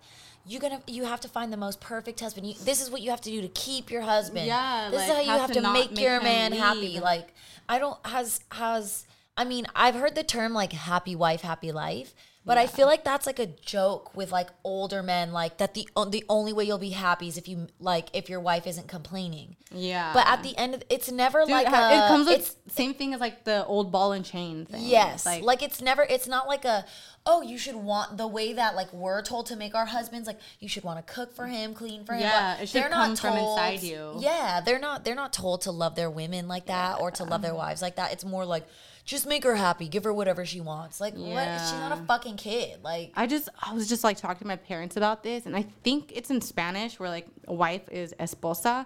[0.45, 2.47] you're gonna you have to find the most perfect husband.
[2.47, 4.45] You, this is what you have to do to keep your husband.
[4.45, 6.99] Yeah, this is how you have have to make, make your man happy.
[6.99, 7.33] Like
[7.67, 12.13] I don't has has I mean I've heard the term like happy wife, happy life.
[12.45, 15.87] But I feel like that's like a joke with like older men, like that the
[16.09, 19.55] the only way you'll be happy is if you like if your wife isn't complaining.
[19.71, 20.11] Yeah.
[20.13, 22.73] But at the end, of, it's never Dude, like ha- a, it comes it's with
[22.73, 24.83] same thing as like the old ball and chain thing.
[24.83, 25.25] Yes.
[25.25, 26.85] Like, it's never it's not like a
[27.25, 30.39] oh, you should want the way that like we're told to make our husbands like
[30.59, 32.23] you should want to cook for him, clean for him.
[32.23, 34.15] Yeah, it should they're come not from told- inside you.
[34.19, 37.41] Yeah, they're not they're not told to love their women like that or to love
[37.41, 38.11] their wives like that.
[38.11, 38.67] It's more like
[39.05, 41.01] just make her happy, give her whatever she wants.
[41.01, 41.43] Like what?
[41.59, 42.79] She's not a fucking kid.
[42.83, 45.63] Like I just I was just like talking to my parents about this, and I
[45.83, 48.85] think it's in Spanish where like wife is esposa,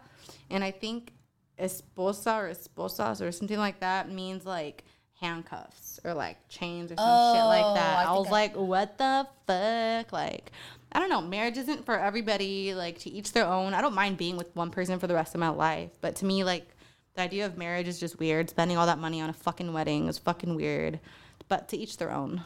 [0.50, 1.14] and I think
[1.60, 4.84] esposa or esposas or something like that means like
[5.20, 8.06] handcuffs or like chains or some shit Oh, like that.
[8.08, 10.12] Oh, I I, was I- like, what the fuck?
[10.14, 10.52] Like,
[10.92, 11.22] I don't know.
[11.22, 12.74] Marriage isn't for everybody.
[12.76, 13.74] Like to each their own.
[13.74, 16.26] I don't mind being with one person for the rest of my life, but to
[16.26, 16.68] me, like
[17.18, 18.50] the idea of marriage is just weird.
[18.50, 21.00] Spending all that money on a fucking wedding is fucking weird.
[21.50, 22.44] But to each their own.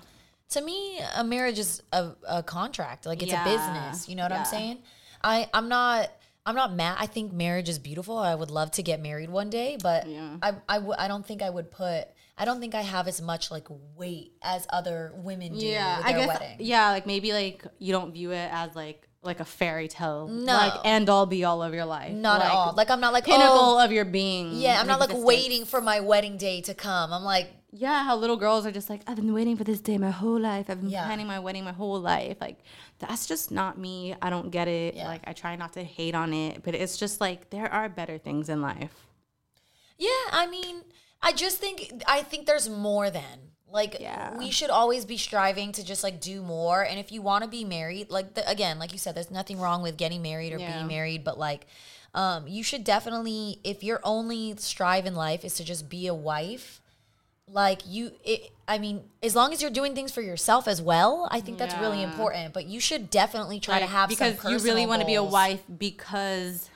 [0.52, 3.06] to me, a marriage is a, a contract.
[3.06, 3.44] Like it's Yeah.
[3.46, 4.10] a business.
[4.10, 4.40] You know what Yeah.
[4.40, 4.78] I'm saying?
[5.24, 6.10] I I'm not
[6.46, 6.98] I'm not mad.
[7.00, 8.18] I think marriage is beautiful.
[8.18, 10.38] I would love to get married one day, but Yeah.
[10.42, 12.08] I I, w- I don't think I would put.
[12.38, 16.06] I don't think I have as much like weight as other women do yeah with
[16.08, 16.58] i guess wedding.
[16.60, 20.54] yeah like maybe like you don't view it as like like a fairy tale No.
[20.54, 22.74] like end all be all of your life Not at Like, all.
[22.76, 24.80] Like I'm not like pinnacle oh, of your being yeah.
[24.80, 27.14] I'm not like waiting for my wedding day to come.
[27.14, 29.98] I'm like yeah how little girls are just like i've been waiting for this day
[29.98, 31.06] my whole life i've been Yeah.
[31.06, 32.58] planning my wedding my whole life like
[33.00, 35.08] that's just not me i don't get it Yeah.
[35.08, 38.18] like i try not to hate on it but it's just like there are better
[38.18, 38.94] things in life
[39.98, 40.82] Yeah, I mean,
[41.22, 44.38] I just think I think there's more than like Yeah.
[44.38, 46.84] we should always be striving to just like do more.
[46.84, 49.60] And if you want to be married, like the, again, like you said, there's nothing
[49.60, 50.74] wrong with getting married or Yeah.
[50.74, 51.68] being married, but like
[52.14, 56.14] um, you should definitely, if your only strive in life is to just be a
[56.14, 56.82] wife,
[57.48, 61.28] like you, it, I mean, as long as you're doing things for yourself as well,
[61.32, 62.54] I think that's really important.
[62.54, 65.62] But you should definitely try to have because you really want to be a wife
[65.78, 66.70] because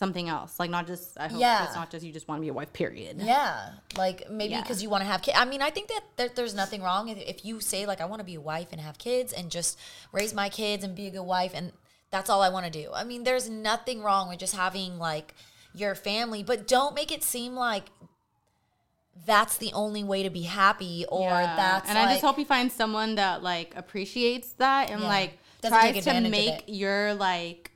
[0.00, 1.64] something else like not just i hope Yeah.
[1.66, 3.72] it's not just you just want to be a wife period Yeah,
[4.04, 4.62] like maybe Yeah.
[4.62, 5.36] because you want to have kids.
[5.38, 8.06] I mean, I think that there, there's nothing wrong if, if you say like I
[8.06, 9.78] want to be a wife and have kids and just
[10.18, 11.72] raise my kids and be a good wife and
[12.10, 12.86] that's all I want to do.
[12.94, 15.34] I mean, there's nothing wrong with just having like
[15.74, 17.84] your family, but don't make it seem like
[19.26, 21.56] that's the only way to be happy or Yeah.
[21.56, 25.08] that's and I just hope you find someone that like appreciates that and Yeah.
[25.08, 27.69] like Doesn't tries to make your like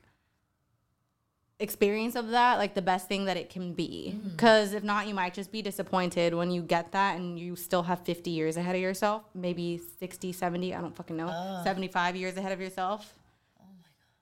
[1.65, 4.29] experience of that like the best thing that it can be Mm-hmm.
[4.31, 7.83] because if not you might just be disappointed when you get that and you still
[7.91, 11.29] have 50 years ahead of yourself maybe 60 70 i don't fucking know
[11.65, 13.15] 75 years ahead of yourself
[13.61, 13.65] Oh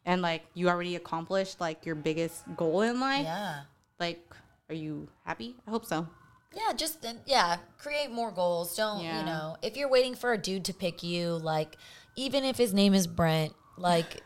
[0.07, 3.61] and like you already accomplished like your biggest goal in life yeah.
[4.01, 4.23] like
[4.69, 6.07] are you happy i hope so
[6.55, 8.77] Yeah, just uh, yeah, create more goals.
[8.77, 9.21] Don't Yeah.
[9.21, 9.57] you know?
[9.63, 11.79] If you're waiting for a dude to pick you, like
[12.25, 14.21] even if his name is Brent, like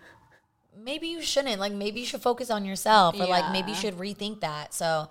[0.79, 1.61] maybe you shouldn't.
[1.61, 4.75] Like maybe you should focus on yourself, or like maybe you should rethink that.
[4.75, 5.09] So,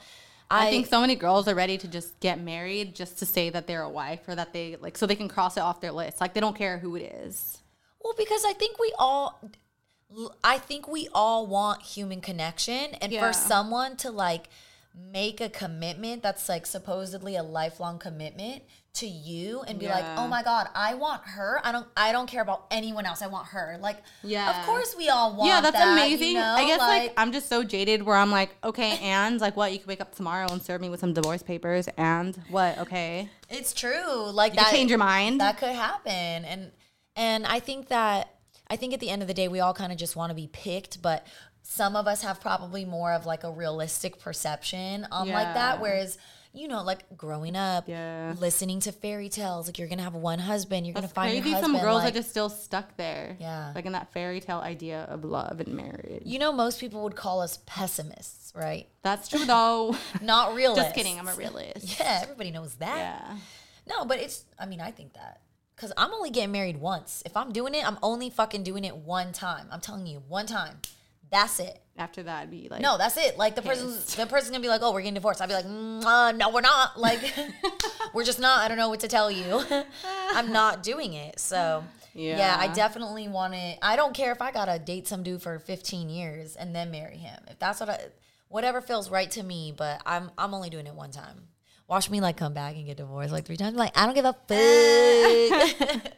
[0.50, 3.68] I, think so many girls are ready to just get married just to say that
[3.68, 6.22] they're a wife or that they like so they can cross it off their list.
[6.22, 7.60] Like they don't care who it is.
[8.04, 9.42] Well, because I think we all,
[10.44, 13.26] I think we all want human connection, and Yeah.
[13.26, 14.50] for someone to like
[14.96, 18.64] make a commitment that's like supposedly a lifelong commitment
[18.96, 21.60] to you and be like, oh my god, I want her.
[21.64, 23.22] I don't, I don't care about anyone else.
[23.22, 23.78] I want her.
[23.82, 24.60] Like, Yeah.
[24.60, 25.48] of course we all want.
[25.48, 26.30] yeah, that's that, amazing.
[26.30, 26.56] You know?
[26.56, 29.72] I guess like, I'm just so jaded where I'm like, okay, and like what?
[29.74, 32.78] You could wake up tomorrow and serve me with some divorce papers, and what?
[32.80, 34.30] Okay, It's true.
[34.32, 35.42] Like you that change your mind.
[35.42, 36.12] That could happen.
[36.46, 36.72] And
[37.16, 38.36] and I think that
[38.70, 40.36] I think at the end of the day we all kind of just want to
[40.36, 41.26] be picked, but
[41.68, 46.18] some of us have probably more of like a realistic perception on like that whereas
[46.56, 48.34] you know, like growing up, Yeah.
[48.40, 51.50] listening to fairy tales, like you're gonna have one husband, you're That's gonna find crazy.
[51.52, 53.36] your Some girls like, are just still stuck there.
[53.40, 53.72] Yeah.
[53.76, 56.24] like in that fairy tale idea of love and marriage.
[56.26, 58.88] you know, most people would call us pessimists, right?
[59.02, 59.96] That's true though.
[60.22, 60.84] Not realists.
[60.86, 61.20] just kidding.
[61.20, 62.00] I'm a realist.
[62.00, 62.98] Yeah, everybody knows that.
[62.98, 63.38] Yeah.
[63.88, 64.46] No, but it's.
[64.58, 65.42] I mean, I think that
[65.76, 67.22] because I'm only getting married once.
[67.26, 69.68] If I'm doing it, I'm only fucking doing it one time.
[69.72, 70.80] I'm telling you, one time.
[71.36, 71.82] That's it.
[71.98, 73.38] After that, I'd be like, No, that's it.
[73.38, 75.66] Like the person's the person's gonna be like, "Oh, we're getting divorced." I'd be like,
[75.66, 76.98] uh, "No, we're not.
[76.98, 77.34] Like,
[78.14, 78.60] we're just not.
[78.62, 79.62] I don't know what to tell you.
[80.34, 81.84] I'm not doing it." So.
[82.14, 82.56] Yeah.
[82.58, 83.86] I definitely want to.
[83.86, 87.18] I don't care if I gotta date some dude for 15 years and then marry
[87.18, 87.38] him.
[87.50, 88.00] If that's what I,
[88.48, 89.74] whatever feels right to me.
[89.76, 91.50] But I'm I'm only doing it one time.
[91.90, 93.76] Watch me like come back and get divorced like three times.
[93.76, 96.14] Like I don't give a fuck.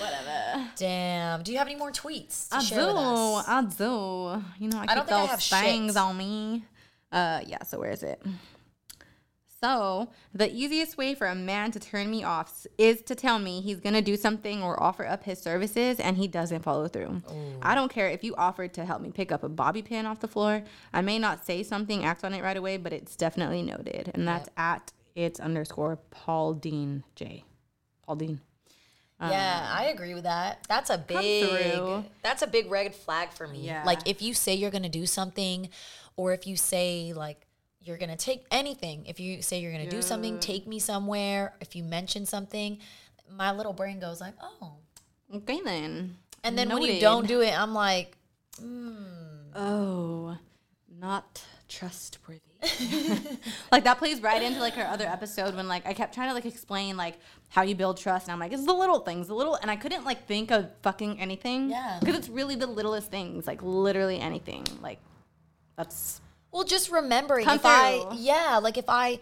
[0.00, 0.37] whatever.
[0.76, 1.42] Damn.
[1.42, 3.44] Do you have any more tweets to I share with us?
[3.44, 3.52] do.
[3.52, 4.64] I do.
[4.64, 5.96] You know, I, I keep don't think I those have things shit.
[6.02, 6.64] on me.
[7.10, 7.62] Uh, yeah.
[7.64, 8.22] So where is it?
[9.60, 13.60] So the easiest way for a man to turn me off is to tell me
[13.60, 17.22] he's gonna do something or offer up his services, and he doesn't follow through.
[17.60, 20.20] I don't care if you offered to help me pick up a bobby pin off
[20.20, 20.62] the floor.
[20.92, 24.28] I may not say something, act on it right away, but it's definitely noted, and
[24.28, 27.42] that's at it's underscore Paul Dean J.
[28.06, 28.40] Paul Dean.
[29.20, 30.64] Yeah, um, I agree with that.
[30.68, 33.60] That's a big that's a big red flag for me.
[33.60, 33.82] Yeah.
[33.84, 35.70] Like if you say you're gonna do something,
[36.16, 37.46] or if you say like
[37.80, 41.74] you're gonna take anything, if you say you're gonna do something, take me somewhere, if
[41.74, 42.78] you mention something,
[43.30, 44.74] my little brain goes like, oh.
[45.34, 46.16] Okay then.
[46.44, 48.16] And then when you don't do it, I'm like,
[48.60, 48.94] hmm.
[49.54, 50.38] Oh,
[50.98, 52.47] not trustworthy.
[53.72, 56.34] like that plays right into like her other episode when like I kept trying to
[56.34, 57.18] like explain like
[57.48, 59.76] how you build trust and I'm like it's the little things, the little and I
[59.76, 61.70] couldn't like think of fucking anything.
[61.70, 61.98] Yeah.
[62.00, 64.64] Because it's really the littlest things, like literally anything.
[64.82, 64.98] Like
[65.76, 69.20] that's Well, just remembering if I yeah, like if I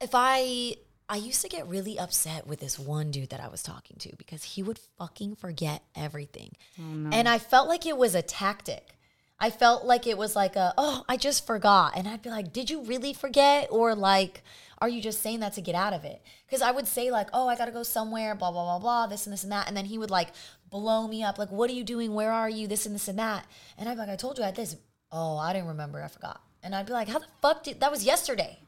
[0.00, 0.76] if I
[1.08, 4.14] I used to get really upset with this one dude that I was talking to
[4.16, 6.52] because he would fucking forget everything.
[6.78, 8.97] Oh, and I felt like it was a tactic.
[9.40, 11.92] I felt like it was like a, oh, I just forgot.
[11.96, 13.68] And I'd be like, did you really forget?
[13.70, 14.42] Or like,
[14.80, 16.20] are you just saying that to get out of it?
[16.46, 19.06] Because I would say, like, oh, I got to go somewhere, blah, blah, blah, blah,
[19.06, 19.68] this and this and that.
[19.68, 20.28] And then he would like
[20.70, 22.14] blow me up, like, what are you doing?
[22.14, 22.66] Where are you?
[22.66, 23.46] This and this and that.
[23.76, 24.76] And I'd be like, I told you I had this.
[25.12, 26.02] Oh, I didn't remember.
[26.02, 26.40] I forgot.
[26.62, 28.58] And I'd be like, how the fuck did that was yesterday?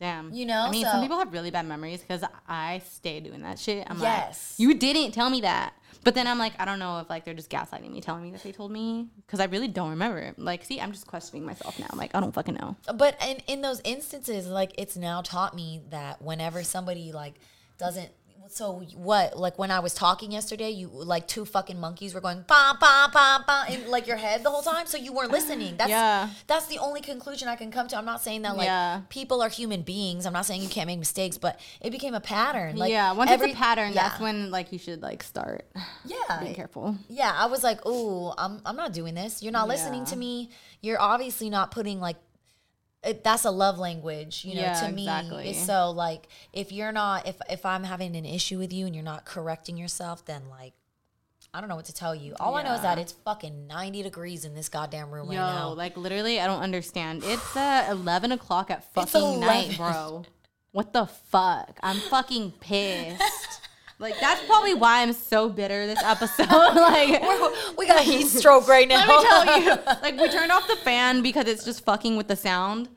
[0.00, 0.32] Damn.
[0.32, 3.42] You know, I mean, so- some people have really bad memories because I stay doing
[3.42, 3.86] that shit.
[3.88, 4.56] I'm Yes.
[4.58, 5.74] like, you didn't tell me that.
[6.02, 8.30] But then I'm like, I don't know if like they're just gaslighting me, telling me
[8.30, 10.32] that they told me because I really don't remember.
[10.38, 11.86] Like, see, I'm just questioning myself now.
[11.90, 12.76] I'm like, I don't fucking know.
[12.94, 17.34] but in, in those instances like it's now taught me that whenever somebody like
[17.76, 18.10] doesn't
[18.52, 22.44] so what like when i was talking yesterday you like two fucking monkeys were going
[22.48, 25.76] ba ba ba ba in like your head the whole time so you weren't listening
[25.76, 26.28] that's Yeah.
[26.46, 29.02] that's the only conclusion i can come to i'm not saying that like Yeah.
[29.08, 32.20] people are human beings i'm not saying you can't make mistakes but it became a
[32.20, 34.08] pattern like yeah, once every- it's a pattern, yeah.
[34.08, 35.66] that's when like you should like start
[36.04, 36.96] yeah being careful.
[37.08, 39.42] yeah, I was like, oh, I'm I'm not doing this.
[39.42, 40.50] You're not listening to me.
[40.80, 42.16] You're obviously not putting like
[43.02, 45.02] it, that's a love language, you know, Yeah, to me.
[45.04, 45.52] exactly.
[45.54, 49.04] So like if you're not if if I'm having an issue with you and you're
[49.04, 50.74] not correcting yourself, then like
[51.52, 52.34] I don't know what to tell you.
[52.38, 55.40] All I know is that it's fucking 90 degrees in this goddamn room right Yo,
[55.40, 55.72] now.
[55.72, 57.22] like literally, I don't understand.
[57.24, 60.24] It's uh, 11 o'clock at fucking night, bro.
[60.72, 61.80] What the fuck?
[61.82, 63.20] I'm fucking pissed.
[64.00, 66.48] Like that's probably why I'm so bitter this episode.
[66.48, 67.22] like.
[67.76, 69.06] we got a heat stroke right now.
[69.06, 69.70] Let me tell you,
[70.02, 72.88] like we turned off the fan because it's just fucking with the sound.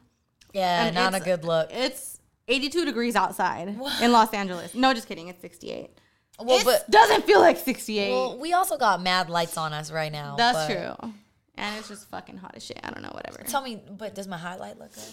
[0.53, 1.69] yeah, And not a good look.
[1.71, 3.67] It's 82 degrees outside
[4.01, 4.73] in Los Angeles.
[4.73, 5.27] No, just kidding.
[5.27, 5.89] It's 68.
[6.39, 8.09] Well, it but doesn't feel like 68.
[8.11, 10.35] well, we also got mad lights on us right now.
[10.35, 11.11] That's true.
[11.55, 12.79] And it's just fucking hot as shit.
[12.83, 13.43] I don't know, whatever.
[13.43, 15.03] Tell me, but does my highlight look good?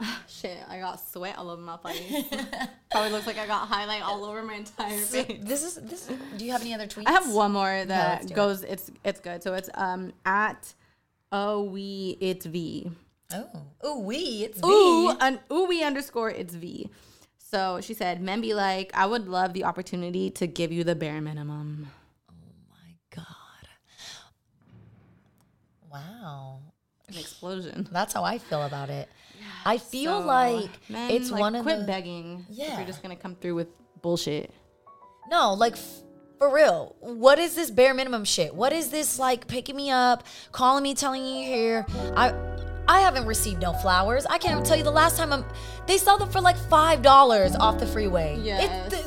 [0.28, 2.24] Shit, I got sweat all over my face.
[2.90, 5.40] Probably looks like I got highlight all over my entire face.
[5.42, 6.08] This is this.
[6.36, 7.04] Do you have any other tweets?
[7.06, 8.34] I have one more that it.
[8.34, 8.62] goes.
[8.62, 9.42] It's it's good.
[9.42, 10.74] So it's um at
[11.32, 12.90] oh we it's V.
[13.32, 13.46] Oh,
[13.86, 15.16] ooh wee, it's Ooh me.
[15.20, 16.88] an ooh we underscore it's V.
[17.36, 20.94] So she said, men be like, I would love the opportunity to give you the
[20.94, 21.88] bare minimum.
[22.30, 22.34] Oh
[22.70, 23.24] my God.
[25.90, 26.60] Wow,
[27.08, 27.88] An explosion.
[27.90, 29.08] that's how I feel about it.
[29.64, 32.46] I feel So, like men, it's like, one of quit the begging.
[32.50, 32.76] If Yeah.
[32.78, 33.68] you're just gonna come through with
[34.02, 34.52] bullshit.
[35.30, 36.02] no, like f-
[36.38, 36.94] for real.
[37.00, 38.54] What is this bare minimum shit?
[38.54, 41.86] What is this like picking me up, calling me, telling you you're here?
[42.16, 42.32] I.
[42.90, 44.24] I haven't received no flowers.
[44.24, 45.44] I can't even tell you the last time I'm.
[45.86, 48.36] They sell them for like five dollars off the freeway.
[48.38, 48.90] It- Yes.
[48.90, 49.04] th-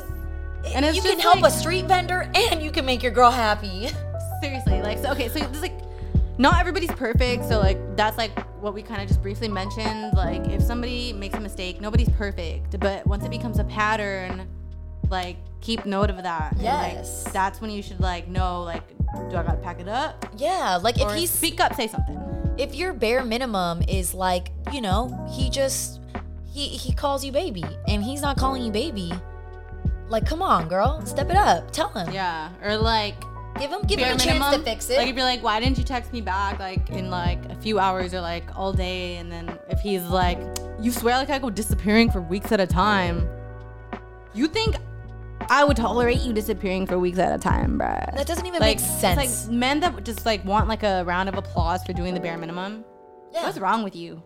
[0.76, 3.90] And you can help like- a street vendor and you can make your girl happy.
[4.40, 5.72] Seriously, like so okay, so it's like
[6.42, 10.12] not everybody's perfect, so like that's like what we kind of just briefly mentioned.
[10.14, 14.46] Like if somebody makes a mistake, nobody's perfect, but once it becomes a pattern,
[15.08, 16.52] like keep note of that.
[16.52, 17.24] And, Yes.
[17.24, 18.82] like, that's when you should like know like
[19.30, 20.26] do I gotta pack it up?
[20.36, 22.18] Yeah, like if he speak up, say something.
[22.58, 26.00] if your bare minimum is like, you know, he just
[26.52, 29.12] he he calls you baby and he's not calling you baby.
[30.08, 31.70] Like, come on, girl, step it up.
[31.72, 32.12] Tell him.
[32.12, 32.50] Yeah.
[32.62, 33.14] Or like
[33.58, 34.96] Give him give him a chance to fix it.
[34.98, 37.78] Like if you're like, why didn't you text me back like in like a few
[37.78, 39.16] hours or like all day?
[39.16, 40.38] And then if he's like,
[40.80, 43.28] you swear like I go disappearing for weeks at a time.
[44.34, 44.76] You think
[45.48, 48.14] I would tolerate you disappearing for weeks at a time, bruh?
[48.14, 49.16] that doesn't even like, make sense.
[49.46, 52.38] like men that just like want like a round of applause for doing the bare
[52.38, 52.84] minimum.
[53.32, 53.44] yeah.
[53.44, 54.22] What's wrong with you?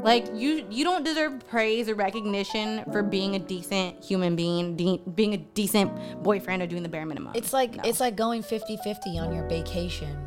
[0.00, 5.00] Like you, you don't deserve praise or recognition for being a decent human being, de-
[5.14, 7.32] being a decent boyfriend, or doing the bare minimum.
[7.34, 7.82] It's like No.
[7.84, 10.26] it's like going 50-50 on your vacation.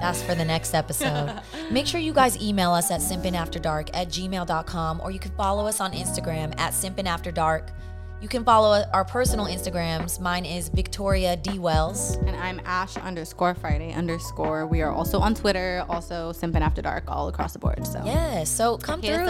[0.00, 1.40] That's for the next episode.
[1.70, 5.80] Make sure you guys email us at simpinafterdark at gmail.com or you can follow us
[5.80, 7.68] on Instagram at simpinafterdark.
[8.20, 10.20] You can follow our personal Instagrams.
[10.20, 11.58] Mine is Victoria D.
[11.58, 12.16] Wells.
[12.26, 14.66] and I'm Ash underscore Friday underscore.
[14.66, 17.86] We are also on Twitter, also Simpin After Dark, all across the board.
[17.86, 19.24] So Yes, so come through.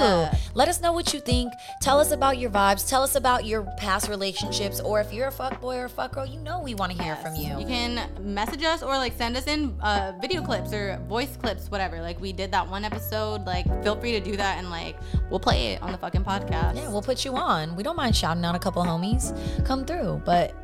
[0.55, 1.53] Let us know what you think.
[1.81, 2.89] Tell us about your vibes.
[2.89, 4.81] Tell us about your past relationships.
[4.81, 7.01] Or if you're a fuck boy or a fuck girl, you know we want to
[7.01, 7.61] hear from you.
[7.61, 11.71] You can message us or like send us in uh, video clips or voice clips,
[11.71, 12.01] whatever.
[12.03, 13.47] Like we did that one episode.
[13.47, 14.97] Like feel free to do that and like
[15.31, 16.75] we'll play it on the fucking podcast.
[16.75, 17.77] Yeah, we'll put you on.
[17.77, 19.65] We don't mind shouting out a couple homies.
[19.65, 20.23] Come through.
[20.25, 20.55] But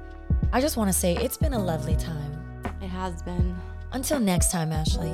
[0.52, 2.32] I just want to say it's been a lovely time.
[2.80, 3.56] it has been.
[3.92, 5.12] Until next time, Ashley.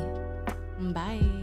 [0.93, 1.42] Bye.